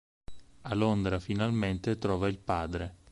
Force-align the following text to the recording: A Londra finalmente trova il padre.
A 0.63 0.73
Londra 0.73 1.19
finalmente 1.19 1.99
trova 1.99 2.27
il 2.27 2.39
padre. 2.39 2.95